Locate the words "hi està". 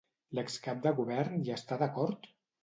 1.49-1.79